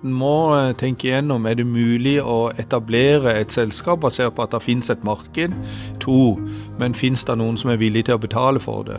[0.00, 4.54] En må eh, tenke igjennom er det mulig å etablere et selskap basert på at
[4.54, 5.52] det finnes et marked.
[6.00, 6.38] To,
[6.80, 8.96] men finnes det noen som er villig til å betale for det?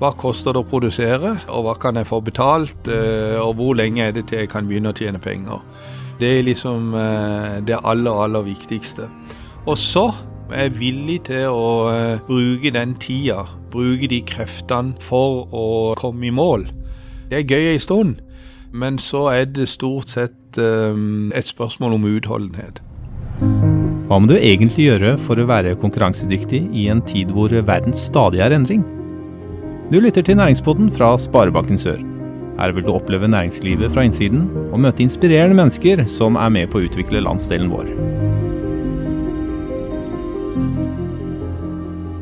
[0.00, 4.06] Hva koster det å produsere, og hva kan jeg få betalt, eh, og hvor lenge
[4.06, 5.60] er det til jeg kan begynne å tjene penger?
[6.18, 9.10] Det er liksom eh, det aller, aller viktigste.
[9.68, 10.06] Og så
[10.48, 11.92] er jeg villig til å
[12.24, 15.66] bruke den tida, bruke de kreftene for å
[16.00, 16.64] komme i mål.
[17.28, 18.22] Det er gøy ei stund.
[18.72, 22.82] Men så er det stort sett um, et spørsmål om utholdenhet.
[24.08, 28.42] Hva må du egentlig gjøre for å være konkurransedyktig i en tid hvor verden stadig
[28.44, 28.84] er endring?
[29.88, 32.00] Du lytter til Næringspodden fra Sparebanken Sør.
[32.58, 36.80] Her vil du oppleve næringslivet fra innsiden og møte inspirerende mennesker som er med på
[36.80, 37.92] å utvikle landsdelen vår.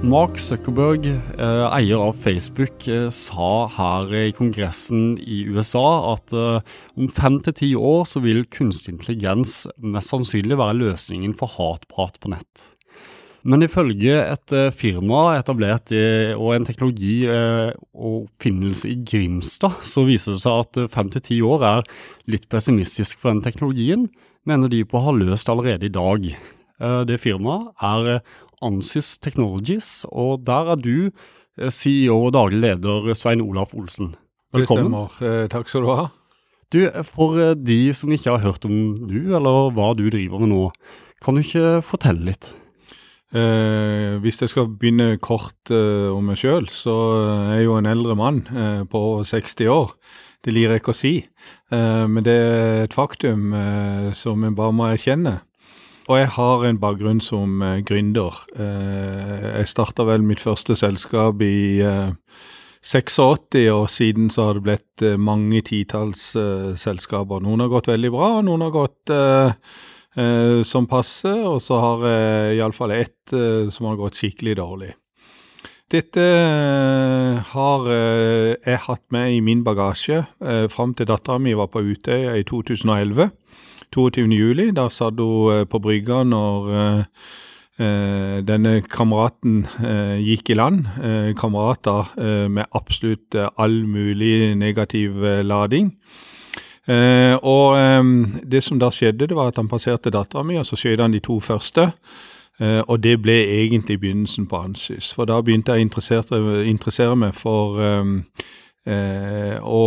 [0.07, 6.61] Mark Zuckerberg, eh, eier av Facebook, eh, sa her i kongressen i USA at eh,
[6.95, 12.21] om fem til ti år så vil kunstig intelligens mest sannsynlig være løsningen for hatprat
[12.23, 12.69] på nett.
[13.43, 20.35] Men ifølge et firma etablert i, og en teknologi og oppfinnelse i Grimstad, så viser
[20.35, 21.87] det seg at fem til ti år er
[22.27, 24.09] litt pessimistisk for den teknologien,
[24.47, 26.27] mener de på å ha løst allerede i dag.
[27.07, 28.19] Det firmaet er
[28.65, 34.15] Ansys Technologies, og der er du eh, CEO og daglig leder Svein Olaf Olsen.
[34.55, 34.93] Velkommen.
[34.93, 35.43] Det stemmer.
[35.43, 36.07] Eh, takk skal du ha.
[36.73, 40.55] Du, For eh, de som ikke har hørt om du, eller hva du driver med
[40.55, 40.63] nå,
[41.25, 42.53] kan du ikke fortelle litt?
[43.35, 46.95] Eh, hvis jeg skal begynne kort eh, om meg sjøl, så
[47.51, 49.97] er jeg jo en eldre mann eh, på 60 år.
[50.47, 51.11] Det liker jeg ikke å si,
[51.75, 53.49] men det er et faktum
[54.15, 55.33] som en bare må erkjenne.
[56.07, 58.37] Og jeg har en bakgrunn som uh, gründer.
[58.55, 62.15] Uh, jeg starta vel mitt første selskap i uh,
[62.87, 66.29] 86, og siden så har det blitt uh, mange titalls
[66.79, 67.43] selskaper.
[67.43, 69.15] Noen har gått veldig bra, noen har gått
[70.65, 73.35] som passe, og så har jeg iallfall ett
[73.69, 74.95] som har gått skikkelig dårlig.
[75.93, 76.23] Dette
[77.51, 82.33] har jeg hatt med i min bagasje uh, fram til dattera mi var på Utøya
[82.41, 83.29] i 2011.
[83.95, 84.29] 22.
[84.33, 84.71] juli.
[84.75, 87.03] Da satt hun eh, på brygga når eh,
[87.79, 89.67] eh, denne kameraten
[90.23, 90.87] gikk i land.
[91.37, 92.15] kamerater
[92.49, 95.13] med absolutt all mulig negativ
[95.45, 95.93] lading.
[97.43, 97.77] og
[98.51, 101.13] det som da skjedde, det var at han passerte dattera mi, og så skjøt han
[101.13, 101.91] de to første.
[102.61, 105.13] Og det ble egentlig begynnelsen på Ansys.
[105.13, 107.77] For da begynte jeg å interessere meg for
[109.61, 109.85] å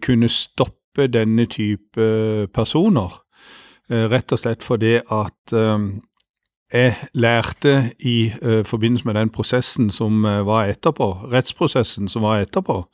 [0.00, 3.20] kunne stoppe denne type personer.
[3.90, 5.88] Eh, rett og slett fordi at eh,
[6.70, 7.72] jeg lærte
[8.06, 12.84] i uh, forbindelse med den prosessen som uh, var etterpå, rettsprosessen som var etterpå,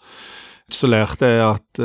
[0.73, 1.81] så lærte jeg at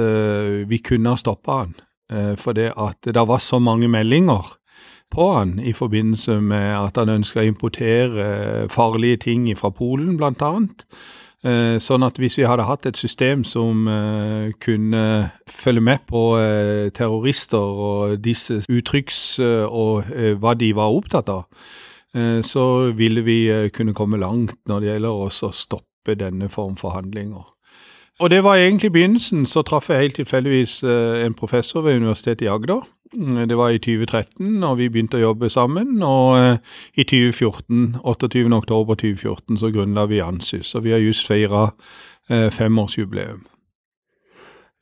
[0.71, 1.73] vi kunne ha stoppa han.
[2.09, 4.55] For fordi at det var så mange meldinger
[5.13, 10.41] på han i forbindelse med at han ønska å importere farlige ting fra Polen, blant
[10.41, 10.87] annet.
[11.41, 16.21] Eh, sånn at hvis vi hadde hatt et system som eh, kunne følge med på
[16.37, 21.47] eh, terrorister og disse uttrykks og hva de var opptatt av,
[22.43, 23.37] så ville vi
[23.71, 27.45] kunne komme langt når det gjelder å stoppe denne form for handlinger.
[28.21, 29.45] Og det var egentlig i begynnelsen.
[29.49, 33.77] Så traff jeg helt tilfeldigvis en professor ved Universitetet i Agder Mm, det var i
[33.77, 35.99] 2013, og vi begynte å jobbe sammen.
[36.05, 36.57] Og eh,
[36.95, 38.45] i 2014, 28.
[38.55, 40.75] oktober 2014 så grunnla vi Ansys.
[40.75, 41.71] Og vi har just feira
[42.29, 43.43] eh, femårsjubileum.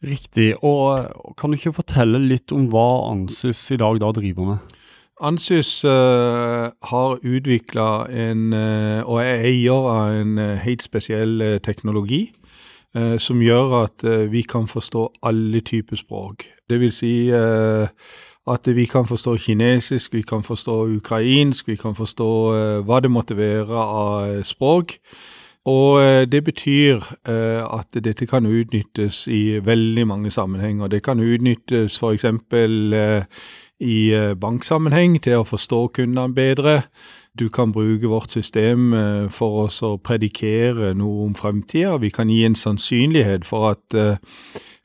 [0.05, 0.53] Riktig.
[0.63, 4.75] Og kan du ikke fortelle litt om hva Ansys i dag da driver med?
[5.19, 12.29] Ansys uh, har utvikla en, uh, og er eier av en uh, helt spesiell teknologi
[13.21, 16.45] som gjør at vi kan forstå alle typer språk.
[16.69, 17.29] Det vil si
[18.49, 22.29] at vi kan forstå kinesisk, vi kan forstå ukrainsk, vi kan forstå
[22.87, 24.97] hva det måtte være av språk.
[25.69, 26.01] Og
[26.31, 30.87] det betyr at dette kan utnyttes i veldig mange sammenhenger.
[30.87, 32.25] Det kan utnyttes f.eks.
[33.79, 33.99] i
[34.41, 36.81] banksammenheng til å forstå kundene bedre.
[37.37, 38.93] Du kan bruke vårt system
[39.29, 41.99] for oss å predikere noe om fremtida.
[42.01, 43.95] Vi kan gi en sannsynlighet for at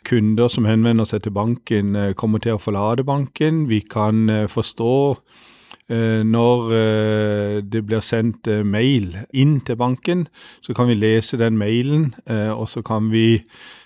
[0.04, 3.66] kunder som henvender seg til banken, eh, kommer til å forlate banken.
[3.68, 4.94] Vi kan eh, forstå
[5.88, 6.74] eh, når
[7.68, 10.26] det blir sendt mail inn til banken,
[10.64, 13.44] så kan vi lese den mailen, og så kan vi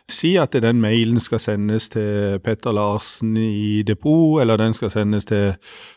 [0.09, 5.29] si at den mailen skal sendes til Petter Larsen i depot, eller den skal sendes
[5.29, 5.55] til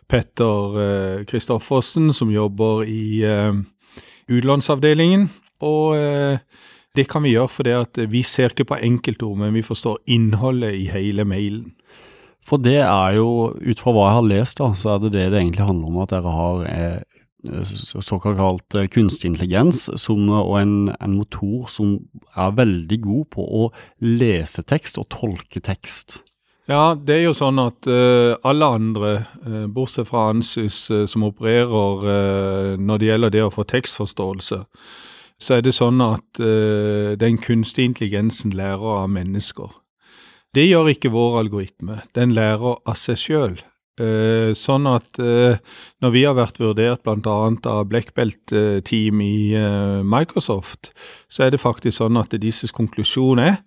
[0.10, 3.24] Petter Kristoffersen, som jobber i
[4.32, 5.30] utlånsavdelingen.
[5.62, 5.96] Og
[6.96, 10.76] det kan vi gjøre fordi at vi ser ikke på enkeltord, men vi forstår innholdet
[10.76, 11.72] i hele mailen.
[12.48, 15.28] For det er jo, ut fra hva jeg har lest, da, så er det det
[15.32, 20.92] det egentlig handler om, at dere har eh, såkalt eh, kunstig intelligens som, og en,
[21.02, 21.98] en, motor som
[22.38, 26.22] er veldig god på å lese tekst og tolke tekst.
[26.70, 29.12] Ja, det er jo sånn at uh, alle andre,
[29.44, 34.62] uh, bortsett fra Ansys, uh, som opererer når det gjelder det å få tekstforståelse,
[35.42, 39.72] så er det sånn at den kunstige intelligensen lærer av mennesker.
[40.54, 41.96] Det gjør ikke vår algoritme.
[42.14, 43.56] Den lærer av seg sjøl.
[44.00, 45.58] Uh, sånn at uh,
[46.00, 47.34] når vi har vært vurdert bl.a.
[47.68, 50.94] av Blackbelt-team i uh, Microsoft,
[51.28, 53.60] så er det faktisk sånn at deres konklusjon er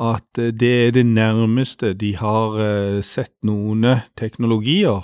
[0.00, 2.54] at det er det nærmeste de har
[3.04, 3.84] sett noen
[4.16, 5.02] teknologier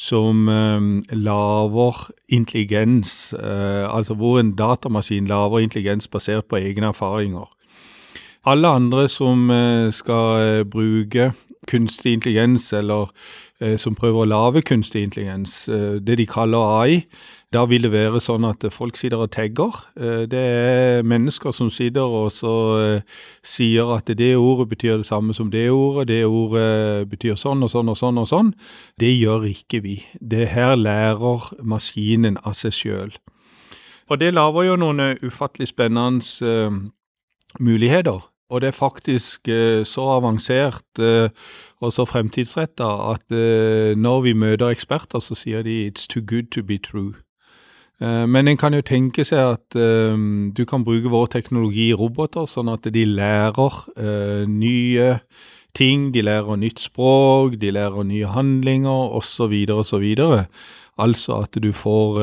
[0.00, 0.46] som
[1.12, 1.98] laver
[2.32, 7.50] intelligens, altså hvor en datamaskin laver intelligens basert på egne erfaringer.
[8.48, 9.52] Alle andre som
[9.92, 11.34] skal bruke
[11.68, 13.12] kunstig intelligens eller
[13.76, 17.02] som prøver å lage kunstig intelligens, eh, det de kaller AI.
[17.52, 19.74] Da vil det være sånn at folk sitter og tagger.
[20.00, 22.54] Eh, det er mennesker som sitter og så
[23.42, 27.70] sier at det ordet betyr det samme som det ordet, det ordet betyr sånn og
[27.70, 28.54] sånn og sånn og sånn.
[28.98, 29.98] Det gjør ikke vi.
[30.20, 33.12] Det her lærer maskinen av seg sjøl.
[34.08, 36.90] Og det lager jo noen ufattelig spennende
[37.60, 38.29] muligheter.
[38.50, 41.30] Og det er faktisk eh, så avansert eh,
[41.80, 46.50] og så fremtidsretta at eh, når vi møter eksperter, så sier de 'it's too good
[46.50, 47.14] to be true'.
[48.00, 50.16] Eh, men en kan jo tenke seg at eh,
[50.56, 55.18] du kan bruke vår teknologi i roboter, sånn at de lærer eh, nye
[55.76, 59.52] ting, de lærer nytt språk, de lærer nye handlinger osv.
[59.70, 60.06] osv.
[60.98, 62.18] Altså at du får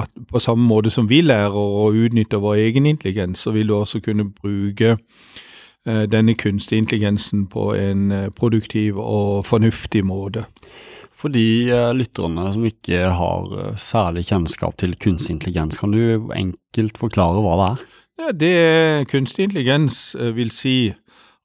[0.00, 3.74] at På samme måte som vi lærer å utnytte vår egen intelligens, så vil du
[3.74, 4.96] også kunne bruke
[5.88, 10.44] Eh, denne kunstige intelligensen på en eh, produktiv og fornuftig måte.
[11.16, 17.00] For de eh, lytterne som ikke har særlig kjennskap til kunstig intelligens, kan du enkelt
[17.00, 17.86] forklare hva det er?
[18.20, 20.92] Ja, det Kunstig intelligens vil si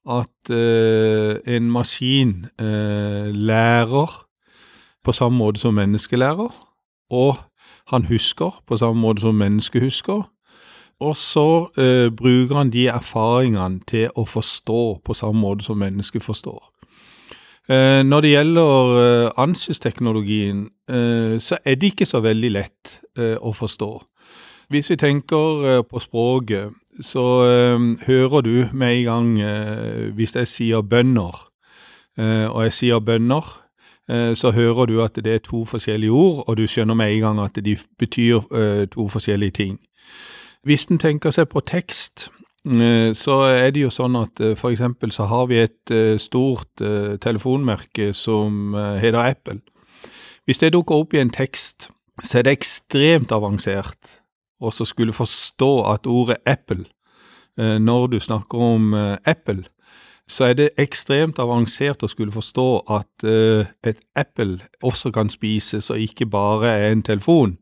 [0.06, 4.12] at en maskin lærer
[5.06, 6.50] på samme måte som menneskelærer,
[7.14, 7.36] og
[7.92, 10.24] han husker på samme måte som mennesket husker,
[11.00, 16.24] og så eh, bruker han de erfaringene til å forstå på samme måte som mennesket
[16.24, 16.62] forstår.
[17.68, 23.36] Eh, når det gjelder eh, ANSYS-teknologien, eh, så er det ikke så veldig lett eh,
[23.36, 23.90] å forstå.
[24.72, 26.72] Hvis vi tenker eh, på språket,
[27.04, 27.22] så
[28.06, 31.34] hører du med en gang Hvis jeg sier bønder,
[32.16, 33.44] og jeg sier bønder,
[34.08, 37.40] så hører du at det er to forskjellige ord, og du skjønner med en gang
[37.42, 39.78] at de betyr to forskjellige ting.
[40.66, 42.24] Hvis en tenker seg på tekst,
[42.66, 45.14] eh, så er det jo sånn at for f.eks.
[45.14, 46.82] så har vi et eh, stort
[47.22, 49.60] telefonmerke som heter Apple.
[50.46, 51.90] Hvis det dukker opp i en tekst,
[52.22, 54.18] så er det ekstremt avansert
[54.58, 56.86] å skulle forstå at ordet Apple,
[57.56, 59.64] når du snakker om Apple,
[60.28, 66.02] så er det ekstremt avansert å skulle forstå at et eple også kan spises, og
[66.02, 67.58] ikke bare er en telefon.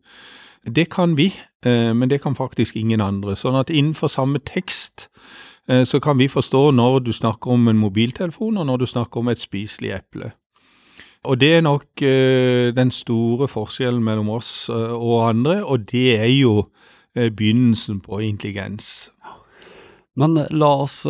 [0.65, 1.35] Det kan vi,
[1.67, 3.37] uh, men det kan faktisk ingen andre.
[3.37, 5.09] Sånn at innenfor samme tekst
[5.71, 9.21] uh, så kan vi forstå når du snakker om en mobiltelefon, og når du snakker
[9.21, 10.33] om et spiselig eple.
[11.25, 12.03] Og det er nok
[12.77, 16.67] den store forskjellen mellom oss og andre, og det er jo
[17.17, 19.09] begynnelsen på intelligens.
[20.21, 21.07] Men la oss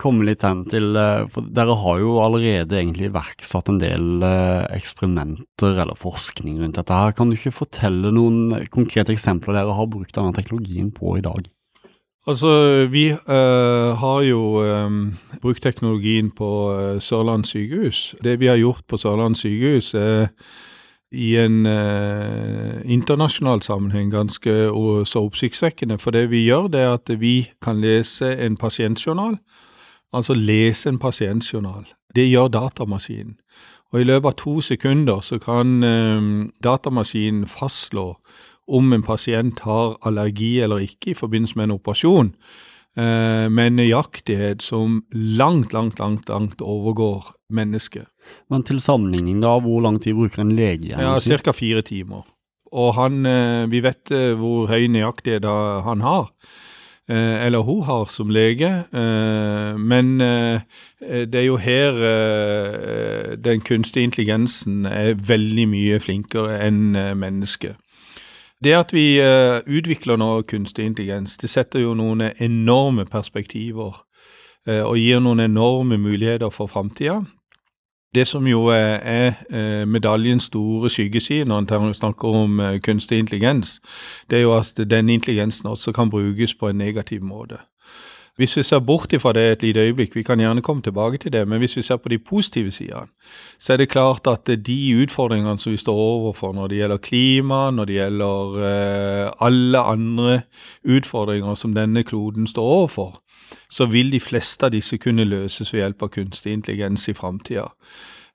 [0.00, 4.66] komme litt hen til eh, For dere har jo allerede egentlig iverksatt en del eh,
[4.74, 7.14] eksperimenter eller forskning rundt dette her.
[7.16, 11.46] Kan du ikke fortelle noen konkrete eksempler dere har brukt denne teknologien på i dag?
[12.24, 18.14] Altså, Vi uh, har jo um, brukt teknologien på uh, Sørland sykehus.
[18.24, 20.32] Det vi har gjort på Sørland sykehus, er
[21.12, 21.62] i en
[22.90, 24.50] internasjonal sammenheng ganske
[25.06, 26.00] så oppsiktsvekkende.
[26.02, 29.36] For det vi gjør, det er at vi kan lese en pasientjournal
[30.14, 31.86] altså lese en pasientjournal.
[32.14, 33.38] Det gjør datamaskinen.
[33.94, 38.14] Og i løpet av to sekunder så kan eh, datamaskinen fastslå
[38.66, 42.32] om en pasient har allergi eller ikke i forbindelse med en operasjon,
[42.96, 48.08] eh, med en nøyaktighet som langt, langt, langt, langt overgår mennesket.
[48.50, 50.96] Men til sammenligning, da, hvor lang tid bruker en lege?
[50.96, 51.52] Ja, Ca.
[51.52, 52.24] fire timer.
[52.72, 55.44] Og han, eh, vi vet eh, hvor høy nøyaktighet
[55.84, 56.32] han har.
[57.10, 58.84] Eh, eller hun har som lege.
[58.92, 60.60] Eh, men eh,
[61.00, 61.92] det er jo her
[63.36, 67.76] den kunstige intelligensen er veldig mye flinkere enn mennesket.
[68.64, 69.20] Det at vi
[69.66, 74.00] utvikler nå kunstig intelligens, det setter jo noen enorme perspektiver
[74.64, 77.20] og gir noen enorme muligheter for framtida.
[78.14, 83.80] Det som jo er, er medaljens store skyggeside når en snakker om kunstig intelligens,
[84.30, 87.58] det er jo at den intelligensen også kan brukes på en negativ måte.
[88.36, 91.32] Hvis vi ser bort ifra det et lite øyeblikk, vi kan gjerne komme tilbake til
[91.32, 93.06] det, men hvis vi ser på de positive sidene,
[93.58, 97.70] så er det klart at de utfordringene som vi står overfor når det gjelder klima,
[97.70, 100.40] når det gjelder eh, alle andre
[100.84, 103.20] utfordringer som denne kloden står overfor,
[103.70, 107.68] så vil de fleste av disse kunne løses ved hjelp av kunstig intelligens i framtida.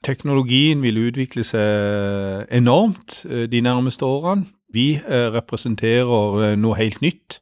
[0.04, 4.48] Teknologien vil utvikle seg enormt eh, de nærmeste årene.
[4.74, 7.42] Vi eh, representerer eh, noe helt nytt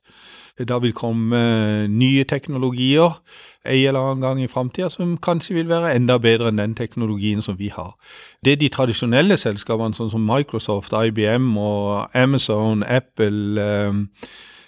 [0.57, 3.21] det vil komme eh, nye teknologier
[3.67, 7.41] en eller annen gang i framtida som kanskje vil være enda bedre enn den teknologien
[7.41, 7.95] som vi har.
[8.45, 13.99] Det de tradisjonelle selskapene, sånn som Microsoft, IBM og Amazon, Apple eh,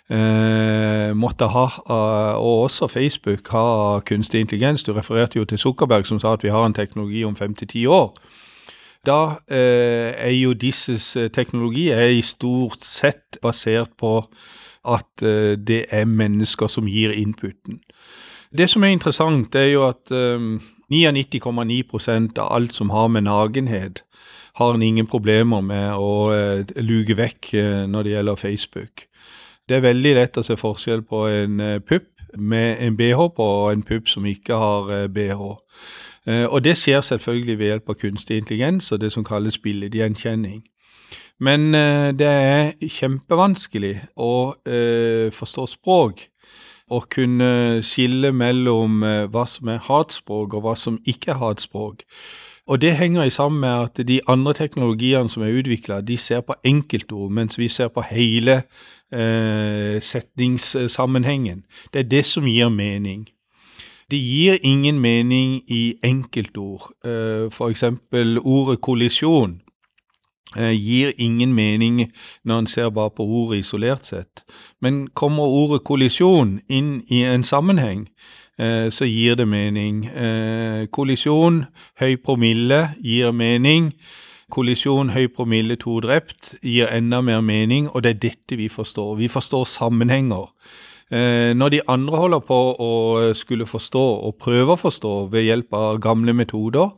[0.09, 4.83] eh, måtte ha, eh, og også Facebook, har kunstig intelligens.
[4.83, 7.67] Du refererte jo til Zuckerberg som sa at vi har en teknologi om fem til
[7.67, 8.13] ti år.
[9.05, 14.25] Da eh, er jo disses teknologi er i stort sett basert på
[14.85, 17.81] at uh, det er mennesker som gir inputen.
[18.57, 24.03] Det som er interessant, er jo at um, 99,9% av alt som har med nagenhet,
[24.55, 27.53] har en ingen problemer med å uh, luke vekk
[27.87, 29.05] når det gjelder Facebook.
[29.69, 33.71] Det er veldig lett å se forskjell på en pupp med en bh på og
[33.71, 35.43] en pupp som ikke har bh.
[36.49, 40.63] Og det skjer selvfølgelig ved hjelp av kunstig intelligens og det som kalles billedgjenkjenning.
[41.39, 44.33] Men eh, det er kjempevanskelig å
[44.67, 46.25] eh, forstå språk
[46.89, 52.03] og kunne skille mellom eh, hva som er hatspråk og hva som ikke er hatspråk.
[52.69, 56.53] Og det henger sammen med at de andre teknologiene som er utvikla, de ser på
[56.63, 58.61] enkeltord, mens vi ser på hele
[59.13, 61.63] eh, setningssammenhengen.
[61.93, 63.27] Det er det som gir mening.
[64.11, 66.91] Det gir ingen mening i enkeltord.
[67.05, 69.61] Eh, eksempel ordet kollisjon
[70.57, 72.11] gir ingen mening
[72.43, 74.45] når en ser bare på ordet isolert sett.
[74.81, 78.07] Men kommer ordet kollisjon inn i en sammenheng,
[78.57, 80.05] eh, så gir det mening.
[80.05, 81.65] Eh, kollisjon,
[81.99, 83.93] høy promille, gir mening.
[84.49, 89.15] Kollisjon, høy promille, to drept, gir enda mer mening, og det er dette vi forstår.
[89.17, 90.49] Vi forstår sammenhenger.
[91.09, 92.89] Når de andre holder på å
[93.33, 96.91] skulle forstå, og prøve å forstå ved hjelp av gamle metoder,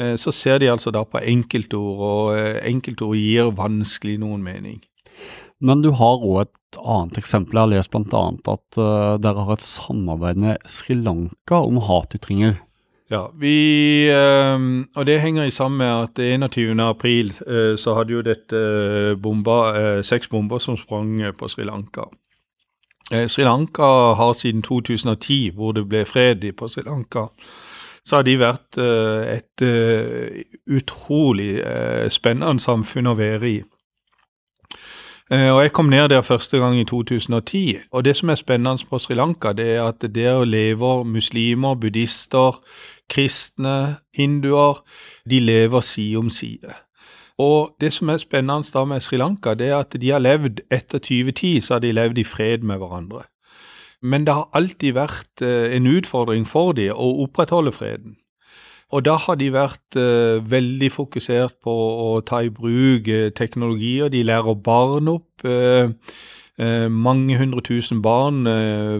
[0.00, 4.80] Eh, så ser de altså da på enkeltord, og eh, enkeltord gir vanskelig noen mening.
[5.60, 7.58] Men du har òg et annet eksempel.
[7.58, 8.22] Jeg har lest bl.a.
[8.48, 8.78] at
[9.20, 12.56] dere har et samarbeid med Sri Lanka om hatytringer.
[13.10, 16.20] Ja, vi, og det henger i sammen med at
[16.54, 16.80] 21.
[16.80, 18.60] april så hadde jo dette
[19.20, 22.06] bomba, seks bomber som sprang på Sri Lanka.
[23.10, 23.82] Sri Lanka
[24.14, 27.26] har siden 2010, hvor det ble fred på Sri Lanka,
[28.04, 30.40] så har de vært uh, et uh,
[30.70, 31.58] utrolig
[32.08, 33.58] spennende samfunn å være i.
[35.30, 37.76] og Jeg kom ned der første gang i 2010.
[37.92, 42.62] og Det som er spennende på Sri Lanka, det er at der lever muslimer, buddhister,
[43.10, 44.82] kristne, hinduer.
[45.30, 46.74] De lever side om side.
[47.40, 50.60] Og det som er spennende da med Sri Lanka, det er at de har levd
[50.68, 53.24] etter 2010, så har de levd i fred med hverandre.
[54.02, 58.16] Men det har alltid vært eh, en utfordring for dem å opprettholde freden.
[58.90, 64.10] Og da har de vært eh, veldig fokusert på å ta i bruk eh, teknologier.
[64.10, 65.44] De lærer barn opp.
[65.46, 65.92] Eh,
[66.90, 68.42] mange hundre tusen barn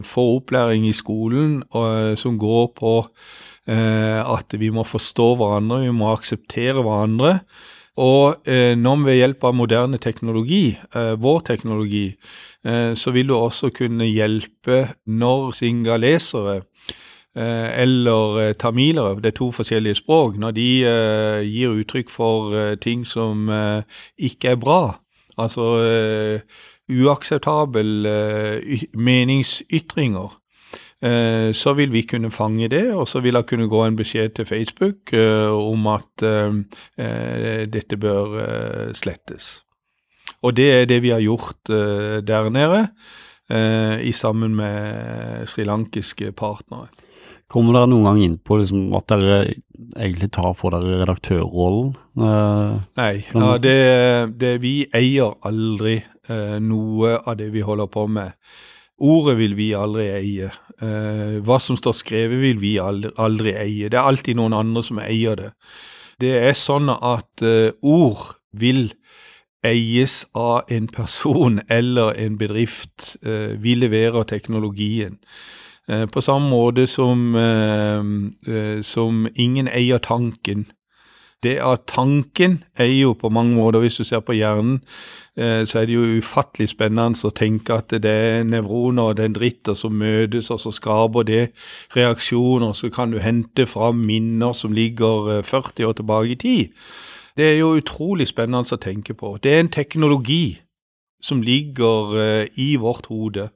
[0.07, 1.59] får opplæring i skolen
[2.17, 2.93] som går på
[3.69, 7.35] at vi må forstå hverandre, vi må akseptere hverandre.
[8.01, 8.47] Og
[8.81, 10.63] når vi ved hjelp av moderne teknologi,
[10.95, 12.07] vår teknologi,
[12.65, 16.57] Eh, så vil du også kunne hjelpe når singalesere
[17.37, 20.69] eh, eller eh, tamilere, det er to forskjellige språk, når de
[21.49, 23.49] gir uttrykk for ting som
[24.19, 25.01] ikke er bra,
[25.39, 26.41] altså
[26.91, 28.09] uakseptabel
[28.95, 30.37] meningsytringer,
[31.01, 34.45] så vil vi kunne fange det, og så vil det kunne gå en beskjed til
[34.45, 36.25] Facebook om at
[37.73, 39.63] dette bør slettes.
[40.45, 41.73] Og det er det vi har gjort
[42.29, 42.83] der nede,
[44.05, 46.93] i sammen med srilankiske partnere.
[47.51, 49.41] Kommer dere noen gang inn på liksom, at dere
[49.97, 51.97] egentlig tar for dere redaktørrollen?
[52.15, 53.79] Eh, Nei, ja, det,
[54.39, 55.97] det, vi eier aldri
[56.63, 58.37] noe av det vi holder på med.
[59.03, 60.53] Ordet vil vi aldri eie.
[60.81, 63.91] Hva som står skrevet vil vi aldri, aldri, eie.
[63.93, 65.51] Det er alltid noen andre som eier det.
[66.21, 67.45] Det er sånn at
[67.85, 68.23] ord
[68.57, 68.89] vil
[69.67, 73.17] eies av en person eller en bedrift.
[73.27, 75.19] Uh, vi leverer teknologien.
[75.91, 77.33] På samme måte som,
[78.87, 80.69] som ingen eier tanken.
[81.43, 84.83] Det at tanken er jo på mange måter, hvis du ser på hjernen,
[85.37, 89.33] eh, så er det jo ufattelig spennende å tenke at det er nevroner og den
[89.33, 91.45] dritten som møtes, og så skaper det
[91.97, 92.75] reaksjoner.
[92.77, 96.75] Så kan du hente fram minner som ligger 40 år tilbake i tid.
[97.37, 99.39] Det er jo utrolig spennende å tenke på.
[99.41, 100.61] Det er en teknologi
[101.23, 103.49] som ligger i vårt hode.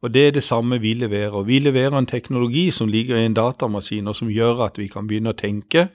[0.00, 1.44] Og det er det samme vi leverer.
[1.44, 5.08] Vi leverer en teknologi som ligger i en datamaskin, og som gjør at vi kan
[5.08, 5.90] begynne å tenke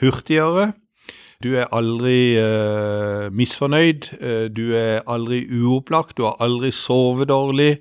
[0.00, 0.72] hurtigere.
[1.40, 7.78] Du er aldri eh, misfornøyd, uh, du er aldri uopplagt, du har aldri sovet dårlig.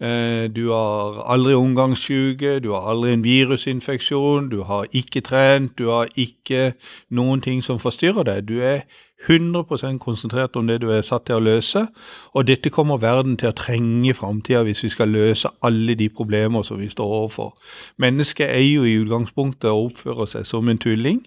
[0.00, 5.90] Uh, du har aldri omgangssyke, du har aldri en virusinfeksjon, du har ikke trent, du
[5.90, 6.72] har ikke
[7.10, 8.48] noen ting som forstyrrer deg.
[8.48, 8.88] Du er
[9.28, 11.86] 100% konsentrert om det du er satt til å løse,
[12.34, 16.08] og dette kommer verden til å trenge i framtida hvis vi skal løse alle de
[16.08, 17.52] problemer som vi står overfor.
[18.02, 21.22] Mennesket er jo i utgangspunktet å oppføre seg som en tulling.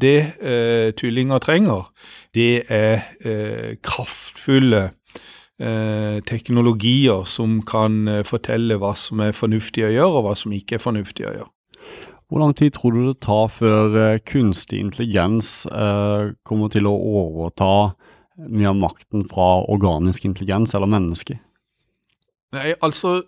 [0.00, 1.88] Det eh, tullinger trenger,
[2.36, 4.90] det er eh, kraftfulle
[5.60, 10.52] eh, teknologier som kan eh, fortelle hva som er fornuftig å gjøre, og hva som
[10.52, 11.50] ikke er fornuftig å gjøre.
[12.26, 16.94] Hvor lang tid tror du det tar før uh, kunstig intelligens uh, kommer til å
[17.22, 17.94] overta
[18.36, 21.38] mye av makten fra organisk intelligens eller menneske?
[22.56, 23.20] Nei, altså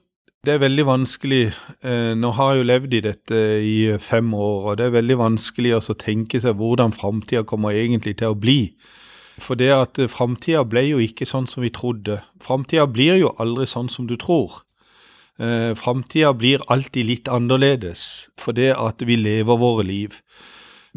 [0.47, 1.51] det er veldig vanskelig.
[1.83, 5.17] Eh, nå har jeg jo levd i dette i fem år, og det er veldig
[5.19, 8.61] vanskelig å tenke seg hvordan framtida kommer egentlig til å bli.
[9.43, 12.21] For det at framtida ble jo ikke sånn som vi trodde.
[12.43, 14.63] Framtida blir jo aldri sånn som du tror.
[15.39, 20.19] Eh, Framtida blir alltid litt annerledes fordi at vi lever våre liv.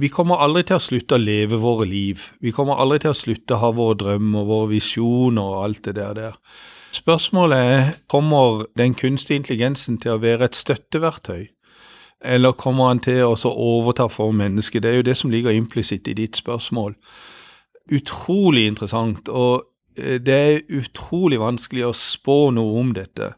[0.02, 2.24] Vi kommer aldri til å slutte å leve våre liv.
[2.42, 5.96] Vi kommer aldri til å slutte å ha våre drømmer, våre visjoner og alt det
[6.00, 6.14] der.
[6.14, 6.38] der.
[6.92, 11.48] Spørsmålet er kommer den kunstige intelligensen til å være et støtteverktøy,
[12.22, 14.84] eller kommer han til å overta for mennesket?
[14.84, 16.96] Det er jo det som ligger implisitt i ditt spørsmål.
[17.92, 23.34] Utrolig interessant, og eh, det er utrolig vanskelig å spå noe om dette.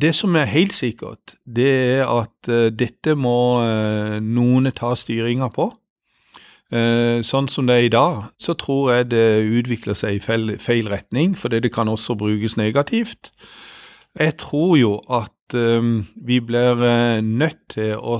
[0.00, 5.50] Det som er helt sikkert, det er at uh, dette må uh, noen ta styringa
[5.54, 5.70] på.
[6.74, 9.26] Uh, sånn som det er i dag, så tror jeg det
[9.60, 13.30] utvikler seg i feil, feil retning, fordi det kan også brukes negativt.
[14.18, 16.78] Jeg tror jo at vi blir
[17.20, 18.14] nødt til å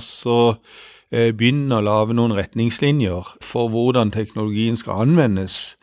[1.08, 5.78] begynne å lage noen retningslinjer for hvordan teknologien skal anvendes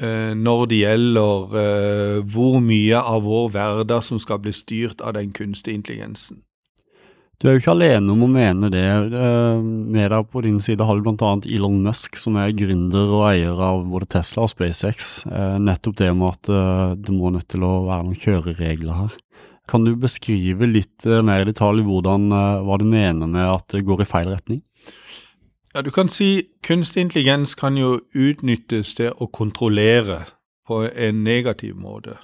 [0.00, 5.32] når det gjelder eh, hvor mye av vår hverdag som skal bli styrt av den
[5.36, 6.42] kunstige intelligensen.
[7.42, 8.86] Du er jo ikke alene om å mene det.
[8.86, 11.32] Eh, med deg på din side har du bl.a.
[11.50, 15.24] Elon Musk, som er gründer og eier av både Tesla og SpaceX.
[15.58, 19.16] Nettopp det med at det må nødt til å være noen kjøreregler her.
[19.70, 22.30] Kan du beskrive litt mer i detalj hvordan,
[22.66, 24.62] hva du mener med at det går i feil retning?
[25.74, 30.18] Ja, Du kan si kunstig intelligens kan jo utnyttes til å kontrollere
[30.68, 32.18] på en negativ måte.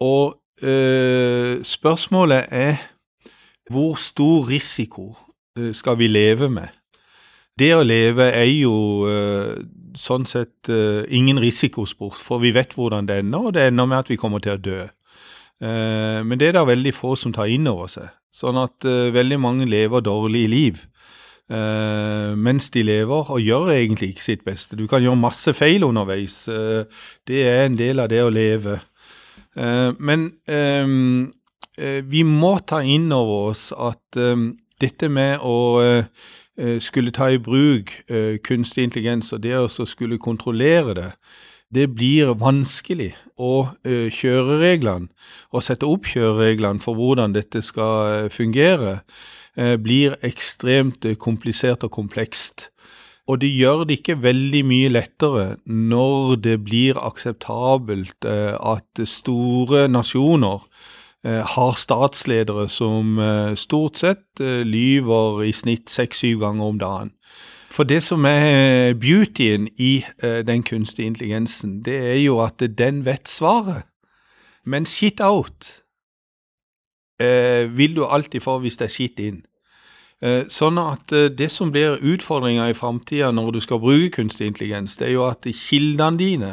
[0.00, 2.80] Og øh, spørsmålet er
[3.70, 5.14] hvor stor risiko
[5.58, 6.72] øh, skal vi leve med?
[7.58, 9.60] Det å leve er jo øh,
[9.96, 10.68] sånn sett
[11.08, 14.40] ingen risikosport, for vi vet hvordan det ender, og det ender med at vi kommer
[14.40, 14.86] til å dø.
[15.60, 19.64] men det er det veldig få som tar inn over seg, sånn at veldig mange
[19.64, 20.95] lever dårlige liv uh,
[21.48, 24.76] mens de lever, og gjør egentlig ikke sitt beste.
[24.76, 26.48] Du kan gjøre masse feil underveis.
[26.48, 26.84] Uh,
[27.28, 28.80] det er en del av det å leve.
[29.56, 30.30] Uh, men
[32.08, 34.16] vi må ta inn over oss at
[34.80, 35.82] dette med å
[36.80, 37.92] skulle ta i bruk
[38.48, 41.10] kunstig intelligens og det å skulle kontrollere det,
[41.68, 43.12] det blir vanskelig.
[43.36, 45.10] å kjøre reglene,
[45.52, 51.90] å sette opp kjørereglene for hvordan dette skal fungere, Eh, blir ekstremt eh, komplisert og
[51.90, 52.70] komplekst.
[53.26, 59.88] Og det gjør det ikke veldig mye lettere når det blir akseptabelt eh, at store
[59.88, 60.68] nasjoner
[61.26, 63.16] har statsledere som
[63.58, 67.10] stort sett lyver i snitt seks-syv ganger om dagen.
[67.72, 73.26] For det som er beautyen i den kunstige intelligensen, det er jo at den vet
[73.26, 73.88] svaret.
[74.62, 75.82] Men shit out
[77.20, 79.42] eh, vil du alltid få hvis det er skitt inn.
[80.24, 84.48] Eh, sånn at eh, det som blir utfordringa i framtida når du skal bruke kunstig
[84.48, 86.52] intelligens, det er jo at kildene dine,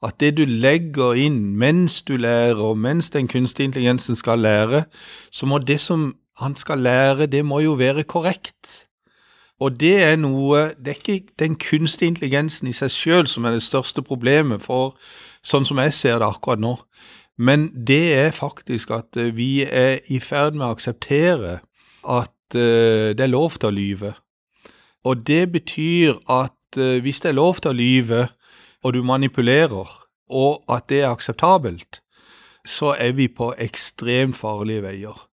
[0.00, 4.84] at det du legger inn mens du lærer, og mens den kunstige intelligensen skal lære,
[5.32, 8.86] så må det som han skal lære, det må jo være korrekt.
[9.60, 13.58] Og det er noe Det er ikke den kunstige intelligensen i seg sjøl som er
[13.58, 14.96] det største problemet, for
[15.42, 16.78] sånn som jeg ser det akkurat nå.
[17.40, 21.60] Men det er faktisk at eh, vi er i ferd med å akseptere
[22.04, 24.12] at uh, det er lov til å lyve.
[25.04, 28.28] Og det betyr at eh, hvis det er lov til å lyve,
[28.84, 29.88] og du manipulerer,
[30.30, 32.00] og at det er akseptabelt,
[32.66, 35.26] så er vi på ekstremt farlige veier.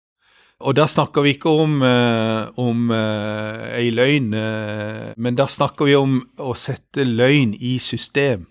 [0.64, 5.84] Og da snakker vi ikke om, eh, om eh, ei løgn, eh, men da snakker
[5.84, 8.46] vi om å sette løgn i system.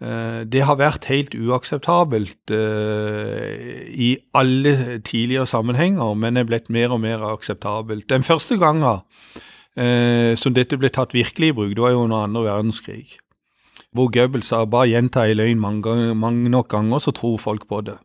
[0.00, 7.02] Uh, det har vært helt uakseptabelt i alle tidligere sammenhenger, men er blitt mer og
[7.04, 8.08] mer akseptabelt.
[8.08, 9.00] Den første gangen
[10.36, 13.20] som dette ble tatt virkelig i bruk, det var jo under andre verdenskrig.
[13.94, 17.80] Hvor Goebbels sa bare gjenta ei løgn mange, mange nok ganger, så tror folk på
[17.86, 17.96] det.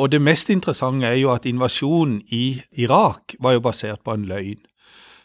[0.00, 4.24] Og det mest interessante er jo at invasjonen i Irak var jo basert på en
[4.24, 4.60] løgn.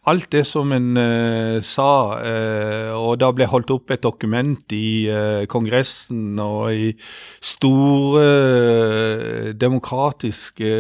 [0.08, 5.10] Alt det som en uh, sa, uh, og da ble holdt opp et dokument i
[5.12, 6.94] uh, Kongressen og i
[7.44, 8.24] store
[9.52, 10.72] demokratiske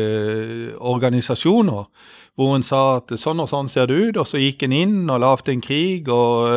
[0.80, 1.84] organisasjoner,
[2.40, 4.98] hvor en sa at sånn og sånn ser det ut, og så gikk en inn
[5.10, 6.48] og lagde en krig, og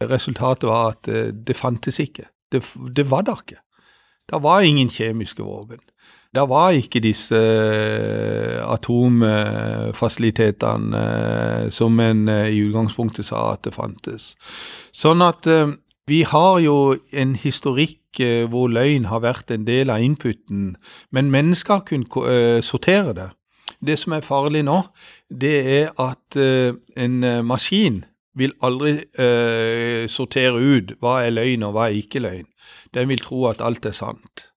[0.00, 2.30] resultatet var at det fantes ikke.
[2.52, 2.62] Det,
[2.96, 3.60] det var der ikke.
[4.30, 5.82] Det var ingen kjemiske våpen.
[6.34, 7.38] Det var ikke disse
[8.72, 14.22] atomfasilitetene eh, som en eh, i utgangspunktet sa at det fantes.
[14.94, 15.46] Sånn at
[16.08, 18.00] vi har jo en historikk
[18.50, 20.76] hvor løgn har vært en del av inputen,
[21.10, 23.30] men mennesker kunne sortere det.
[23.82, 24.82] Det som er farlig nå,
[25.26, 28.04] det er at en maskin
[28.38, 29.02] vil aldri
[30.06, 32.46] sortere ut hva er løgn og hva er ikke løgn.
[32.94, 34.53] Den vil tro at alt er sant.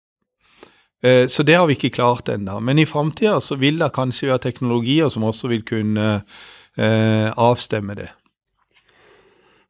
[1.03, 2.60] Eh, så det har vi ikke klart ennå.
[2.60, 7.97] Men i framtida så vil det kanskje være teknologier som også vil kunne eh, avstemme
[7.99, 8.10] det.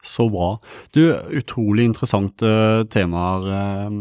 [0.03, 0.53] Så bra.
[0.95, 2.47] Du, utrolig interessante
[2.93, 3.49] temaer.
[3.57, 3.99] Eh,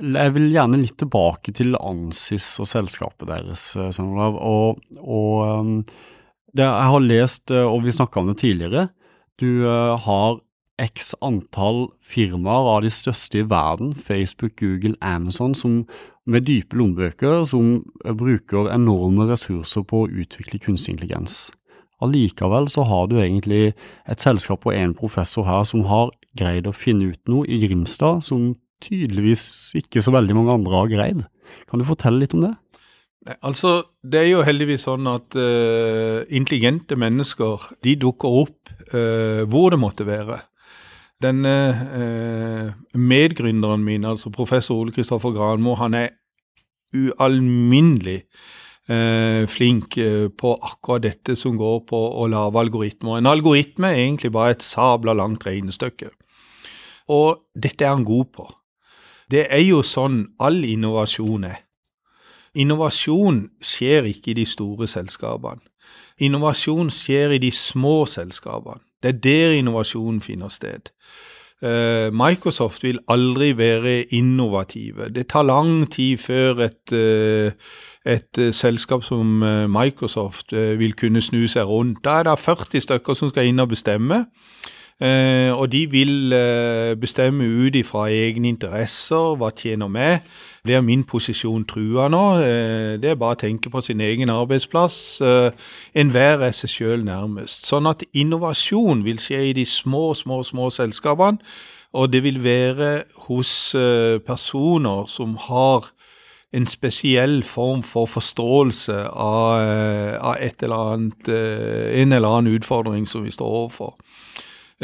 [0.00, 4.38] jeg vil gjerne litt tilbake til Ansis og selskapet deres, Svein Olav.
[4.40, 5.82] Og, og
[6.50, 8.88] det, jeg har lest, og vi snakka om det tidligere,
[9.40, 10.40] du har
[10.80, 15.82] x antall firmaer av de største i verden, Facebook, Google, Amazon, som
[16.28, 21.48] med dype lommebøker som bruker enorme ressurser på å utvikle kunstig intelligens.
[22.00, 23.74] Allikevel så har du egentlig
[24.08, 28.24] et selskap og en professor her som har greid å finne ut noe i Grimstad
[28.24, 31.24] som tydeligvis ikke så veldig mange andre har greid.
[31.68, 32.54] Kan du fortelle litt om det?
[33.44, 39.74] Altså, Det er jo heldigvis sånn at uh, intelligente mennesker de dukker opp uh, hvor
[39.74, 40.40] det måtte være.
[41.20, 41.54] Denne
[42.00, 46.08] eh, medgründeren min, altså professor Ole Kristoffer Granmo, han er
[46.96, 48.22] ualminnelig
[48.88, 53.18] eh, flink eh, på akkurat dette som går på å lage algoritmer.
[53.18, 56.08] En algoritme er egentlig bare et sabla langt regnestykke.
[57.12, 58.48] Og dette er han god på.
[59.30, 61.58] Det er jo sånn all innovasjon er.
[62.58, 65.62] Innovasjon skjer ikke i de store selskapene.
[66.20, 68.82] Innovasjon skjer i de små selskapene.
[69.02, 70.90] Det er der innovasjonen finner sted.
[71.62, 75.08] Uh, Microsoft vil aldri være innovative.
[75.08, 77.52] Det tar lang tid før et, uh,
[78.12, 79.26] et uh, selskap som
[79.68, 82.04] Microsoft vil kunne snu seg rundt.
[82.04, 84.24] Da er det 40 stykker som skal inn og bestemme.
[85.00, 89.36] Eh, og de vil eh, bestemme ut ifra egne interesser.
[89.40, 90.26] Hva tjener meg?
[90.64, 92.24] Blir min posisjon trua nå?
[92.44, 94.98] Eh, det er bare å tenke på sin egen arbeidsplass.
[95.96, 97.64] Enhver er seg sjøl nærmest.
[97.70, 101.40] Sånn at innovasjon vil skje i de små, små, små selskapene.
[101.96, 102.90] Og det vil være
[103.24, 103.72] hos
[104.22, 105.88] personer som har
[106.54, 109.64] en spesiell form for forståelse av,
[110.22, 113.96] av eller annet, en eller annen utfordring som vi står overfor.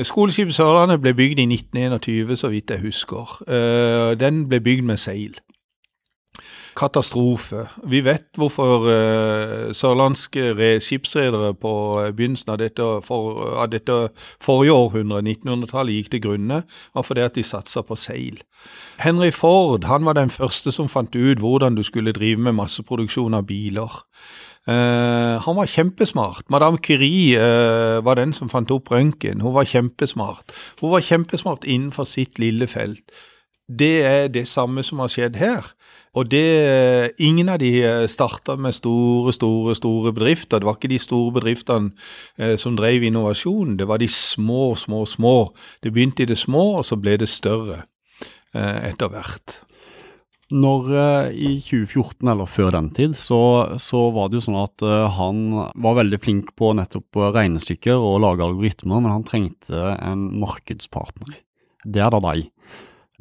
[0.04, 3.38] Skoleskipet Sørlandet ble bygd i 1921, så vidt jeg husker.
[3.48, 5.38] Eh, den ble bygd med seil.
[6.76, 7.62] Katastrofe.
[7.88, 10.50] Vi vet hvorfor uh, sørlandske
[10.84, 11.72] skipsredere på
[12.12, 13.96] begynnelsen av dette, for, av dette
[14.44, 16.58] forrige århundre, 1900-tallet, gikk til grunne,
[16.92, 18.42] var fordi at de satsa på seil.
[19.00, 23.40] Henry Ford han var den første som fant ut hvordan du skulle drive med masseproduksjon
[23.40, 24.02] av biler.
[24.66, 26.48] Uh, han var kjempesmart.
[26.50, 29.40] Madame Curie uh, var den som fant opp røntgen.
[29.40, 30.50] Hun var kjempesmart.
[30.80, 33.14] Hun var kjempesmart innenfor sitt lille felt.
[33.66, 35.70] Det er det samme som har skjedd her.
[36.14, 40.58] Og det, Ingen av de eh, starta med store, store store bedrifter.
[40.58, 45.52] Det var ikke de store bedriftene som drev innovasjon, det var de små, små, små.
[45.82, 47.82] Det begynte i det små, og så ble det større
[48.54, 49.60] etter hvert.
[50.54, 53.40] Når uh, I 2014, eller før den tid, så,
[53.82, 55.40] så var det jo sånn at uh, han
[55.74, 61.40] var veldig flink på nettopp regnestykker og lage algoritmer, men han trengte en markedspartner.
[61.82, 62.46] Det er da deg.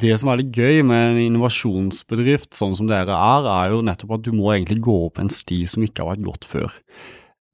[0.02, 4.18] Det som er litt gøy med en innovasjonsbedrift sånn som dere er, er jo nettopp
[4.18, 6.74] at du må egentlig gå opp en sti som ikke har vært gått før.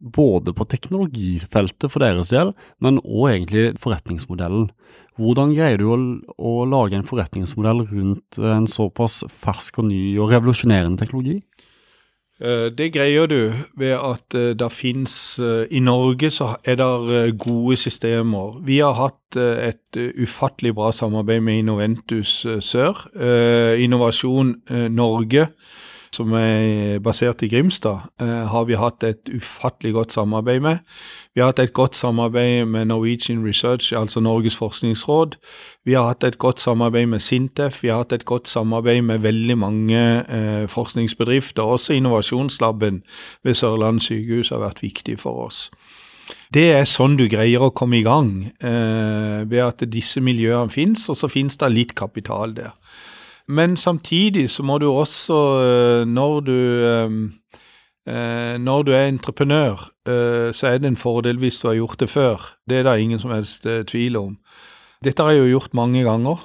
[0.01, 4.69] Både på teknologifeltet for deres del, men òg egentlig forretningsmodellen.
[5.21, 5.97] Hvordan greier du å,
[6.39, 11.37] å, lage en forretningsmodell rundt en såpass fersk og ny og revolusjonerende teknologi?
[12.41, 17.37] Eh, det greier du ved at eh, det finnes eh, I Norge så er det
[17.37, 18.57] gode systemer.
[18.65, 23.05] Vi har hatt et ufattelig bra samarbeid med Innoventus Sør.
[23.79, 24.57] Innovasjon
[24.91, 25.45] Norge
[26.15, 30.77] som er basert i Grimstad, eh, har vi hatt et ufattelig godt samarbeid med.
[31.35, 35.37] Vi har hatt et godt samarbeid med Norwegian Research, altså Norges forskningsråd.
[35.85, 37.83] Vi har hatt et godt samarbeid med Sintef.
[37.83, 41.63] Vi har hatt et godt samarbeid med veldig mange eh, forskningsbedrifter.
[41.63, 43.03] Også innovasjonslaben
[43.43, 45.69] ved Sørlandet sykehus har vært viktig for oss.
[46.51, 51.07] Det er sånn du greier å komme i gang, eh, ved at disse miljøene finnes,
[51.09, 52.73] og så finnes det litt kapital der.
[53.51, 57.15] Men samtidig så må du også, eh, når du eh,
[58.07, 59.89] eh, når du er entreprenør,
[60.53, 62.41] så er det en fordel hvis du har gjort det før.
[62.65, 64.37] Det er det ingen som helst tvil om.
[65.05, 66.41] Dette har jeg jo gjort mange ganger,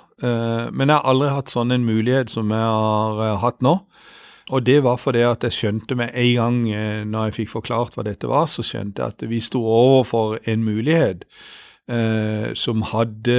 [0.72, 3.78] men jeg har aldri hatt sånn en mulighet som jeg har hatt nå.
[4.52, 6.60] Og det var fordi at jeg skjønte med en gang
[7.08, 10.68] når jeg fikk forklart hva dette var, så skjønte jeg at vi sto overfor en
[10.68, 11.24] mulighet
[11.90, 13.36] eh, som hadde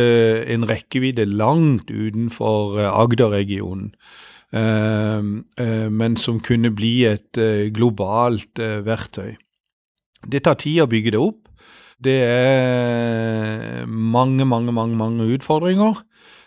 [0.48, 3.92] en rekkevidde langt utenfor eh, Agder-regionen.
[4.54, 5.20] Eh,
[5.64, 9.36] eh, men som kunne bli et eh, globalt eh, verktøy.
[10.28, 11.44] Det tar tid å bygge det opp.
[11.98, 16.04] Det er mange, mange, mange, mange utfordringer.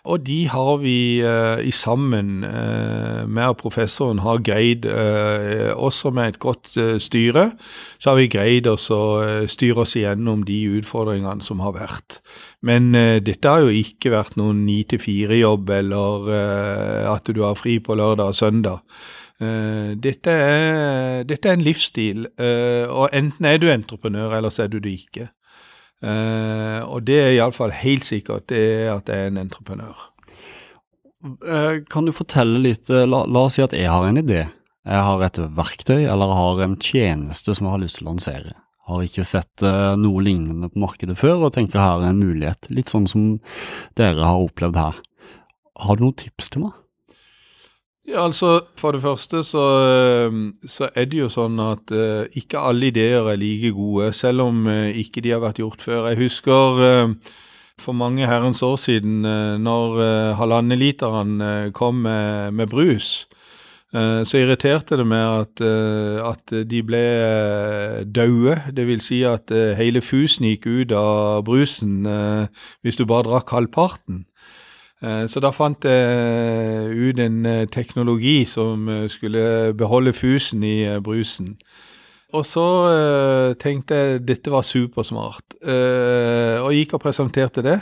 [0.09, 6.29] Og de har vi eh, i sammen, eh, med professoren, har greid, eh, også med
[6.29, 7.51] et godt styre,
[7.99, 12.21] så har vi greid å styre oss igjennom de utfordringene som har vært.
[12.63, 12.93] Men
[13.25, 16.29] dette har jo ikke vært noen ni til fire-jobb, eller
[17.09, 18.81] at du har fri på lørdag og søndag.
[19.41, 22.27] Dette er, dette, er, en livsstil,
[22.93, 25.31] og enten er du entreprenør, eller så er du det ikke.
[26.01, 30.07] Uh, og det er iallfall helt sikkert, det er at jeg er en entreprenør.
[31.21, 34.47] Uh, kan du fortelle litt, uh, la, la, oss si at jeg har en idé.
[34.89, 38.57] Jeg har et verktøy eller har en tjeneste som jeg har lyst til å lansere.
[38.89, 39.63] Har ikke sett
[40.01, 42.67] noe lignende på markedet før og tenker her er en mulighet.
[42.75, 43.27] Litt sånn som
[44.01, 44.97] dere har opplevd her.
[45.85, 46.73] Har du noen tips til meg?
[48.09, 52.59] Ja, altså, For det første så, ehm, så er det jo sånn at uh, ikke
[52.59, 56.09] alle ideer er like gode, selv om uh, ikke de har vært gjort før.
[56.09, 57.35] Jeg husker uh,
[57.81, 59.23] for mange herrens år siden,
[59.65, 63.25] når halvannenliteren kom med, med brus,
[63.91, 65.63] så irriterte det meg at,
[66.29, 67.01] at de ble
[68.05, 68.59] daue.
[68.77, 69.49] Vil si at
[69.81, 72.05] hele fusen gikk ut av brusen
[72.85, 74.27] hvis du bare drakk halvparten.
[75.01, 80.85] Eh, så da fant jeg ut en eh, teknologi som eh, skulle beholde fusen i
[81.05, 81.55] brusen.
[82.31, 82.63] Og så
[83.59, 87.81] tenkte jeg dette var supersmart, og gikk og presenterte det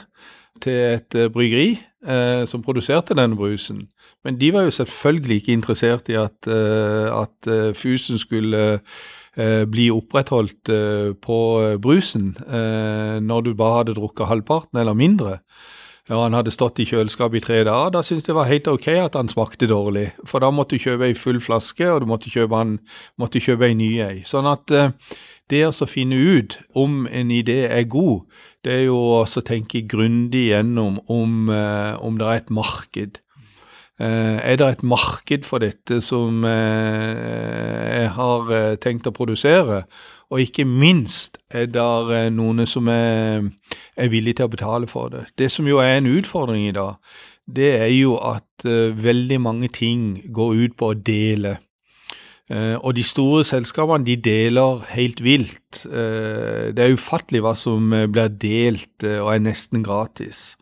[0.64, 1.74] til et bryggeri
[2.48, 3.82] som produserte denne brusen.
[4.24, 8.78] Men de var jo selvfølgelig ikke interessert i at, at fusen skulle
[9.68, 10.72] bli opprettholdt
[11.20, 11.38] på
[11.84, 12.32] brusen
[13.20, 15.42] når du bare hadde drukket halvparten eller mindre
[16.08, 18.70] og han hadde stått i kjøleskapet i tre dager, da syntes jeg det var helt
[18.70, 20.06] ok at han smakte dårlig.
[20.28, 22.78] For da måtte du kjøpe ei full flaske, og du måtte kjøpe, en,
[23.20, 24.22] måtte kjøpe ei ny ei.
[24.28, 24.94] Sånn at eh,
[25.52, 28.24] det å finne ut om en idé er god,
[28.64, 33.22] det er jo å tenke grundig gjennom om, eh, om det er et marked.
[33.98, 39.82] Eh, er det et marked for dette som eh, jeg har eh, tenkt å produsere?
[40.30, 43.48] Og ikke minst er det noen som er,
[43.98, 45.24] er villige til å betale for det.
[45.40, 47.00] Det som jo er en utfordring i dag,
[47.48, 51.54] det er jo at veldig mange ting går ut på å dele.
[52.52, 55.80] Og de store selskapene de deler helt vilt.
[55.88, 60.58] Det er ufattelig hva som blir delt og er nesten gratis.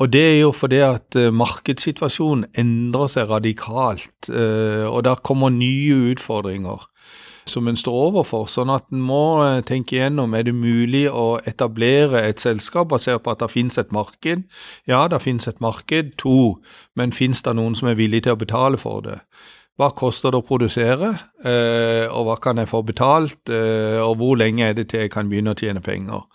[0.00, 6.86] Og det er jo fordi at markedssituasjonen endrer seg radikalt, og der kommer nye utfordringer
[7.50, 8.48] som en står overfor.
[8.50, 13.24] Sånn at en må eh, tenke igjennom er det mulig å etablere et selskap basert
[13.24, 14.44] på at det finnes et marked.
[14.90, 16.14] Ja, det finnes et marked.
[16.22, 16.60] To,
[16.98, 19.20] men finnes det noen som er villig til å betale for det?
[19.80, 21.14] Hva koster det å produsere,
[21.46, 25.14] eh, og hva kan jeg få betalt, eh, og hvor lenge er det til jeg
[25.14, 26.26] kan begynne å tjene penger?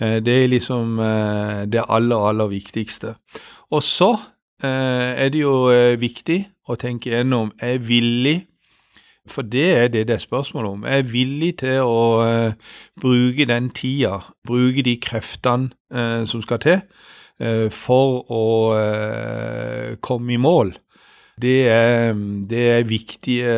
[0.00, 0.96] Det er liksom
[1.70, 3.14] det aller, aller viktigste.
[3.70, 4.16] Og så
[4.64, 5.68] er det jo
[6.00, 8.40] viktig å tenke gjennom er villig
[9.26, 10.84] for det er det det er spørsmål om.
[10.84, 12.52] Er villig til å
[13.00, 16.80] bruke den tida, bruke de kreftene som skal til
[17.72, 18.44] for å
[20.00, 20.74] komme i mål.
[21.40, 22.12] Det er,
[22.50, 23.54] det, er viktige,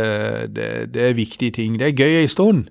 [0.48, 1.78] det, det er, viktige, ting.
[1.78, 2.64] Det er gøy en stund,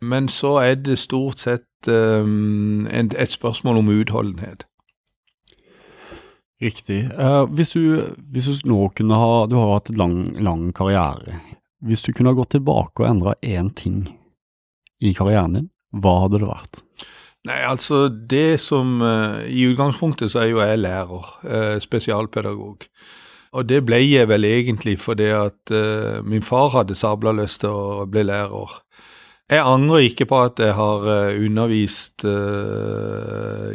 [0.00, 4.66] Men så er det stort sett um, et spørsmål om utholdenhet.
[6.62, 7.02] Riktig.
[7.12, 11.40] Uh, hvis, du, hvis, du, nå kunne ha Du har hatt en lang, lang karriere.
[11.84, 14.06] Hvis du kunne ha gått tilbake og endra én ting
[15.04, 16.80] i karrieren din, hva hadde det vært?
[17.46, 22.88] Nei, altså det som uh, I utgangspunktet så er jo jeg lærer, spesialpedagog.
[23.56, 25.70] Og det ble jeg vel egentlig fordi at
[26.26, 28.74] min far hadde sabla lyst til å bli lærer.
[29.50, 31.04] Jeg angrer ikke på at jeg har
[31.38, 32.24] undervist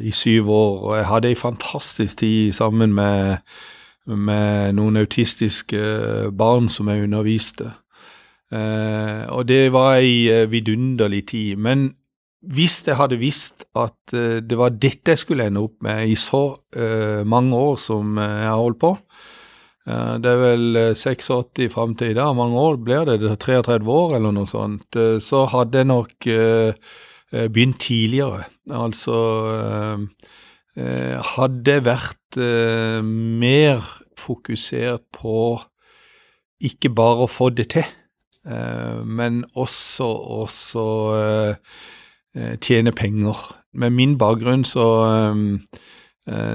[0.04, 3.38] i syv år, og jeg hadde ei fantastisk tid sammen med,
[4.06, 5.80] med noen autistiske
[6.36, 7.72] barn som jeg underviste.
[9.32, 11.56] og det var ei vidunderlig tid.
[11.56, 11.94] Men
[12.42, 16.18] hvis jeg hadde visst at uh, det var dette jeg skulle ende opp med i
[16.18, 19.31] så uh, mange år som uh, jeg har holdt på uh,
[19.82, 24.18] Det er vel 86 i framtida, hvor mange år blir det, det er 33 år
[24.20, 24.94] eller noe sånt.
[25.26, 26.28] så hadde jeg nok
[27.50, 28.44] begynt tidligere.
[28.70, 29.16] Altså
[30.78, 32.38] Hadde jeg vært
[33.10, 33.82] mer
[34.22, 35.58] fokusert på
[36.62, 37.90] ikke bare å få det til,
[39.02, 40.14] men også
[42.36, 43.36] Eh, tjene penger.
[43.74, 45.76] Med min bakgrunn så, eh, eh,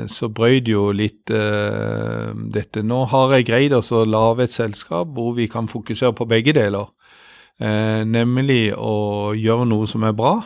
[0.06, 2.84] så brøy jo litt uh, dette.
[2.86, 6.86] Nå har jeg greid å lage et selskap hvor vi kan fokusere på begge deler.
[7.58, 10.36] Uh, nemlig å gjøre noe som er bra,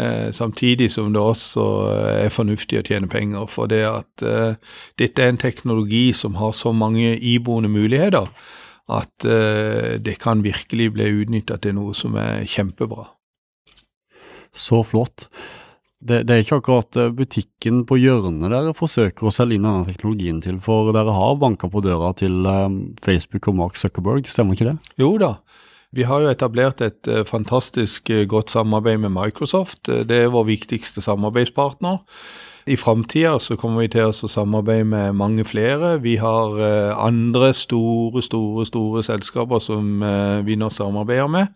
[0.00, 1.66] uh, samtidig som det også
[2.24, 3.46] er fornuftig å tjene penger.
[3.46, 4.26] For det at
[4.98, 8.26] dette er en teknologi som har så mange iboende muligheter
[8.88, 13.02] at det kan virkelig bli utnytta til noe som er kjempebra.
[14.48, 15.26] Så flott.
[15.98, 19.86] Det, det, er ikke akkurat eh, butikken på hjørnet dere forsøker å selge inn denne
[19.88, 24.54] teknologien til, for dere har banka på døra til um, Facebook og Mark Zuckerberg, stemmer
[24.54, 24.92] ikke det?
[25.02, 25.34] Jo da.
[25.96, 29.88] Vi har jo etablert et uh, fantastisk godt samarbeid med Microsoft.
[29.88, 31.98] Det er vår viktigste samarbeidspartner.
[32.68, 35.96] I framtida så kommer vi til å samarbeide med mange flere.
[36.04, 36.58] Vi har
[37.00, 40.04] andre store, store, store selskaper som
[40.44, 41.48] vi nå samarbeider med.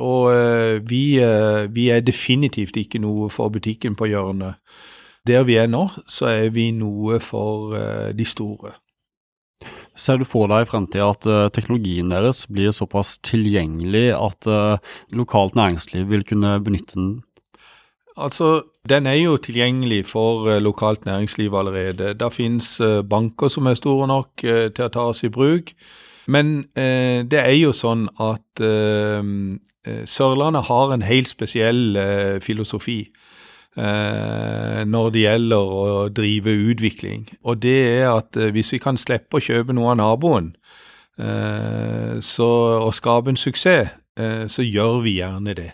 [0.00, 4.60] Og uh, vi, uh, vi, er definitivt ikke noe for butikken på hjørnet.
[5.28, 8.78] Der vi er nå, så er vi noe for uh, de store.
[9.98, 14.46] Ser du for deg i fremtida at teknologien deres blir såpass tilgjengelig at
[15.12, 17.10] lokalt næringsliv vil kunne benytte den?
[18.16, 22.14] Altså, Den er jo tilgjengelig for lokalt næringsliv allerede.
[22.14, 25.74] Det finnes banker som er store nok til å ta oss i bruk.
[26.26, 29.24] Men eh, det er jo sånn at eh,
[29.86, 33.00] eh, Sørlandet har en helt spesiell eh, filosofi
[33.76, 37.28] eh, når det gjelder å drive utvikling.
[37.42, 40.54] Og det er at eh, hvis vi kan slippe å kjøpe noe av naboen
[41.20, 42.46] så,
[42.80, 43.90] og skape en suksess,
[44.48, 45.66] så gjør vi gjerne det.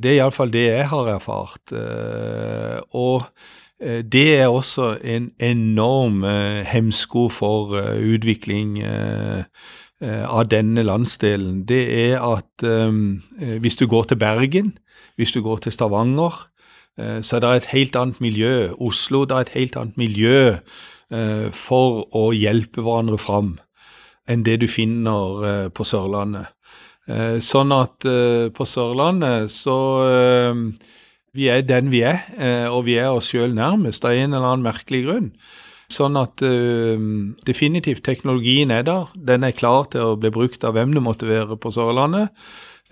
[0.00, 1.74] Det er iallfall det jeg har erfart.
[2.96, 3.26] og
[3.80, 6.24] det er også en enorm
[6.68, 8.76] hemsko for utvikling
[10.00, 12.64] Eh, av denne landsdelen, det er at
[13.60, 14.78] hvis du går til Bergen,
[15.20, 16.46] hvis du går til Stavanger,
[16.96, 18.72] så er det et helt annet miljø.
[18.80, 20.56] Oslo det er et helt annet miljø
[21.56, 23.54] for å hjelpe hverandre fram
[24.28, 26.52] enn det du finner på Sørlandet.
[27.40, 28.04] sånn at
[28.54, 29.78] på Sørlandet så
[31.36, 32.24] Vi er den vi er,
[32.72, 35.28] og vi er oss sjøl nærmest av en eller annen merkelig grunn.
[35.90, 37.02] Sånn at uh,
[37.46, 39.10] definitivt teknologien er der.
[39.14, 42.30] Den er klar til å bli brukt av hvem det måtte være på Sørlandet.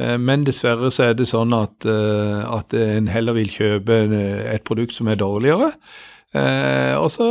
[0.00, 4.02] Uh, men dessverre så er det sånn at, uh, at en heller vil kjøpe
[4.50, 5.72] et produkt som er dårligere.
[7.00, 7.26] og så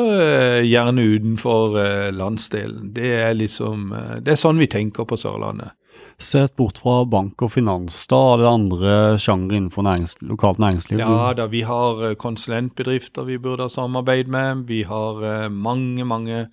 [0.66, 1.76] gjerne utenfor
[2.18, 2.88] landsdelen.
[2.96, 3.94] Det er liksom
[4.26, 5.76] Det er sånn vi tenker på Sørlandet.
[6.18, 10.98] Sett bort fra bank og finans, da er det andre sjangre innenfor nærings, lokalt næringsliv?
[11.04, 14.64] Ja da, vi har eh, konsulentbedrifter vi burde ha samarbeid med.
[14.66, 16.48] Vi har uh, mange, mange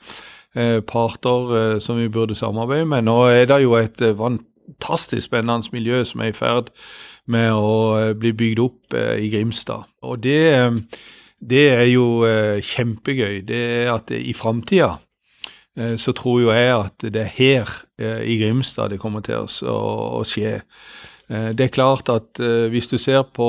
[0.52, 3.06] uh, parter som vi burde samarbeide med.
[3.08, 6.68] Nå er det jo et fantastisk spennende miljø som er i ferd
[7.24, 9.88] med å bli bygd opp i Grimstad.
[10.04, 10.44] Og det,
[11.40, 12.20] det er jo
[12.60, 13.40] kjempegøy.
[13.48, 15.13] Det er at i framtida Eh,
[15.98, 20.22] så tror jo jeg at det er her eh, i Grimstad det kommer til å
[20.28, 20.60] skje.
[21.28, 23.48] Eh, det er klart at hvis du ser på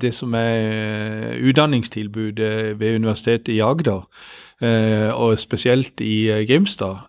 [0.00, 4.08] det som er utdanningstilbudet ved Universitetet i Agder,
[4.64, 7.02] og spesielt i Grimstad,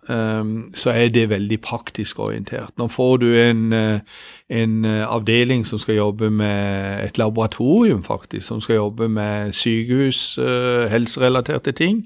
[0.74, 2.74] så er det veldig praktisk orientert.
[2.76, 3.72] Nå får du en,
[4.50, 10.34] en avdeling som skal jobbe med et laboratorium, faktisk, som skal jobbe med sykehus,
[10.90, 12.02] helserelaterte ting.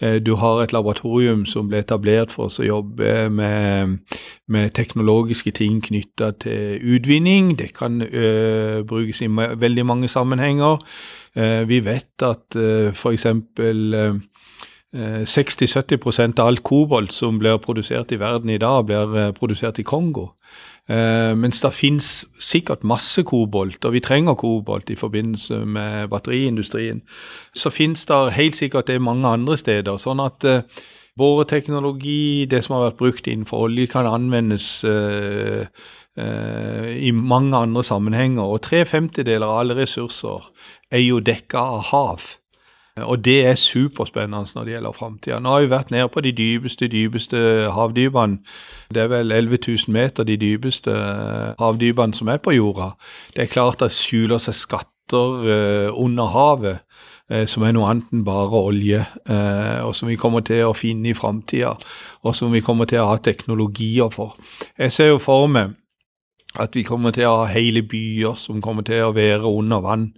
[0.00, 3.96] Du har et laboratorium som ble etablert for oss å jobbe med,
[4.44, 7.54] med teknologiske ting knytta til utvinning.
[7.56, 10.76] Det kan ø, brukes i veldig mange sammenhenger.
[11.32, 12.58] Eh, vi vet at
[12.92, 13.26] f.eks.
[14.96, 20.30] 60-70% av alt kobolt som blir produsert i verden i dag, blir produsert i Kongo.
[20.86, 27.02] Uh, mens det finnes sikkert masse kobolt, og vi trenger kobolt i forbindelse med batteriindustrien.
[27.54, 29.98] Så finnes det helt sikkert det mange andre steder.
[29.98, 30.46] Sånn at
[31.18, 35.66] boreteknologi, det som har vært brukt innenfor olje, kan anvendes uh,
[36.16, 38.44] i mange andre sammenhenger.
[38.46, 40.46] Og tre femtedeler av alle ressurser
[40.90, 42.30] er jo dekka av hav.
[43.04, 45.38] Og det er superspennende når det gjelder framtida.
[45.40, 47.38] Nå har vi vært nede på de dypeste, dypeste
[47.76, 48.38] havdypene.
[48.88, 50.94] Det er vel 11 000 meter, de dypeste
[51.60, 52.94] havdypene som er på jorda.
[53.36, 56.80] Det er klart det skjuler seg skatter uh, under havet
[57.50, 59.00] som er noe annet enn bare olje,
[59.82, 61.72] og som vi kommer til å finne i framtida,
[62.22, 64.36] og som vi kommer til å ha teknologier for.
[64.78, 65.74] Jeg ser jo for meg
[66.62, 70.10] at vi kommer til å ha hele byer som kommer til å være under vann.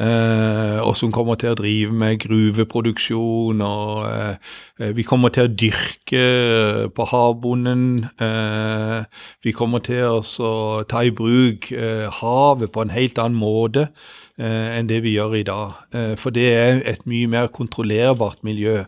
[0.00, 3.60] Eh, og som kommer til å drive med gruveproduksjon.
[3.60, 6.22] og eh, Vi kommer til å dyrke
[6.96, 8.06] på havbunnen.
[8.16, 9.04] Eh,
[9.44, 11.68] vi kommer til å ta i bruk
[12.20, 13.90] havet på en helt annen måte
[14.40, 15.74] enn det vi gjør i dag.
[16.16, 18.86] for det er et mye mer kontrollerbart miljø.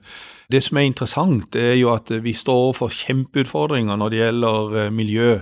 [0.48, 5.40] Det som er interessant, er jo at vi står overfor kjempeutfordringer når det gjelder miljø.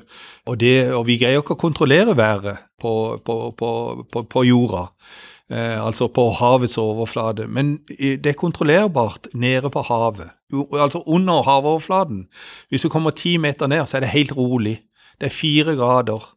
[0.50, 5.29] Og, det, og vi greier ikke å kontrollere været på, på, på, på jorda eh,
[5.50, 7.48] altså på havets overflate.
[7.50, 10.30] Men det er kontrollerbart nede på havet,
[10.72, 12.28] altså under havoverflaten.
[12.68, 14.78] Hvis du kommer ti meter ned, så er det helt rolig.
[15.20, 16.36] Det er fire grader.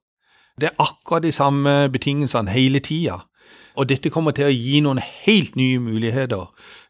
[0.62, 3.24] Det er akkurat de samme betingelsene hele tida.
[3.76, 6.44] Og dette kommer til å gi noen helt nye muligheter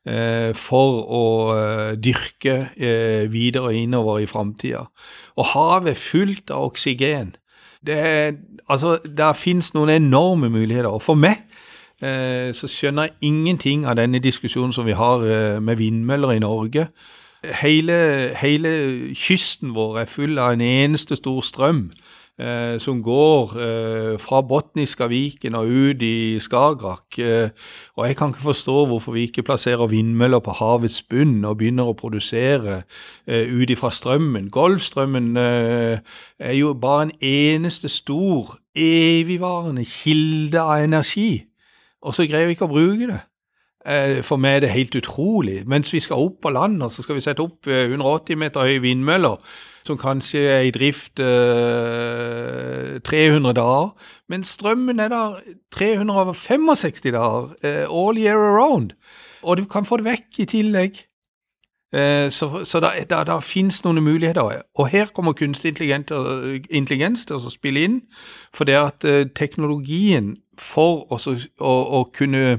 [0.06, 1.24] eh, for å
[1.56, 4.84] eh, dyrke eh, videre innover i framtida.
[5.40, 7.36] Og havet er fullt av oksygen.
[7.84, 8.36] Det, er,
[8.68, 10.92] altså, der finnes noen enorme muligheter.
[10.92, 11.63] Og for meg Eh,
[12.04, 16.88] så skjønner jeg ingenting av denne diskusjonen som vi har eh, med vindmøller i Norge.
[17.62, 17.96] Hele,
[18.40, 18.72] hele
[19.16, 21.90] kysten vår er full av en eneste stor strøm
[22.40, 27.20] eh, som går eh, fra Botniska viken og ut i Skagerrak.
[27.20, 27.50] Eh,
[27.98, 31.92] og jeg kan ikke forstå hvorfor vi ikke plasserer vindmøller på havets bunn og begynner
[31.92, 32.84] å produsere
[33.28, 34.48] eh, ut ifra strømmen.
[34.48, 41.44] Golfstrømmen er jo bare en eneste stor, evigvarende kilde av energi
[42.04, 43.22] og så greier vi ikke å bruke det.
[43.86, 45.68] Eh, for meg er det helt utrolig.
[45.68, 48.80] Mens vi skal opp på land, så skal vi sette opp 180 eh, meter høye
[48.84, 49.38] vindmøller,
[49.84, 53.90] som kanskje er i drift 300 eh, dager.
[54.32, 55.40] Men strømmen er der
[55.76, 57.52] 365 dager,
[57.90, 58.92] all year around.
[59.44, 61.04] Og du kan få det vekk i tillegg.
[61.94, 64.64] Så, så det, det, det finnes noen muligheter.
[64.82, 68.00] Og her kommer kunstig intelligens til å spille inn.
[68.50, 69.06] For det at
[69.38, 71.20] teknologien for å,
[71.62, 72.58] å, å kunne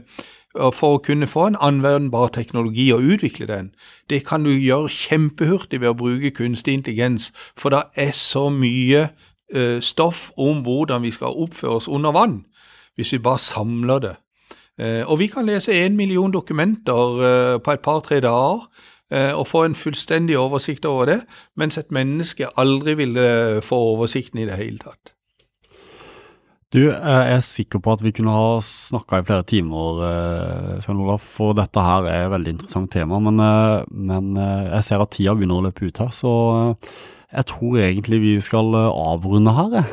[0.54, 3.72] for å kunne få en anvendbar teknologi og utvikle den,
[4.10, 9.08] det kan du gjøre kjempehurtig ved å bruke kunstig intelligens, for det er så mye
[9.54, 12.44] uh, stoff om hvordan vi skal oppføre oss under vann,
[12.94, 14.14] hvis vi bare samler det.
[14.78, 18.68] Uh, og vi kan lese en million dokumenter uh, på et par-tre dager
[19.12, 21.18] og få en fullstendig oversikt over det,
[21.60, 23.26] mens et menneske aldri ville
[23.62, 25.14] få oversikten i det hele tatt.
[26.74, 30.98] Du, jeg er sikker på at vi kunne ha snakka i flere timer, eh, Svein
[31.04, 33.20] Olaf, for dette her er et veldig interessant tema.
[33.22, 36.32] Men, eh, men, eh, jeg ser at tida begynner å løpe ut her, så
[37.30, 39.86] jeg tror egentlig vi skal avrunde her.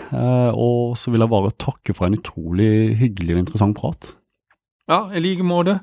[0.58, 4.16] Og så vil jeg bare takke for en utrolig hyggelig og interessant prat.
[4.90, 5.82] Ja, i like måte.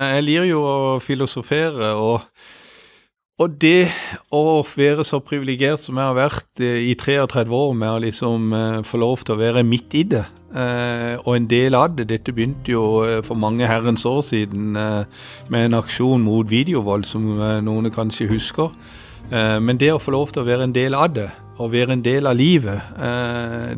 [0.00, 1.92] Jeg liker jo å filosofere.
[1.94, 2.24] og
[3.40, 3.88] og det
[4.36, 8.50] å være så privilegert som jeg har vært eh, i 33 år, med å liksom
[8.52, 12.10] eh, få lov til å være midt i det, eh, og en del av det
[12.10, 12.82] Dette begynte jo
[13.24, 17.30] for mange herrens år siden med en aksjon mot videovold, som
[17.64, 18.74] noen kanskje husker.
[19.30, 21.28] Men det å få lov til å være en del av det,
[21.62, 22.80] og være en del av livet,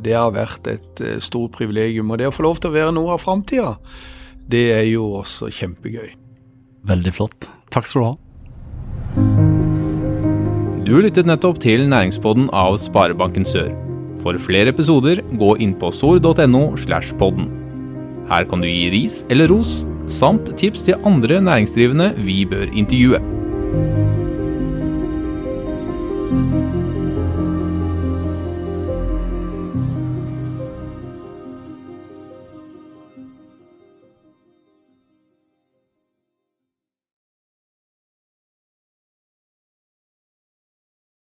[0.00, 2.08] det har vært et stort privilegium.
[2.10, 3.74] Og det å få lov til å være noe av framtida,
[4.52, 6.12] det er jo også kjempegøy.
[6.88, 7.48] Veldig flott.
[7.72, 8.16] Takk skal du ha.
[10.82, 13.70] Du lyttet nettopp til næringspodden av Sparebanken Sør.
[14.22, 17.48] For flere episoder, gå inn på sor.no slash podden.
[18.30, 23.22] Her kan du gi ris eller ros, samt tips til andre næringsdrivende vi bør intervjue.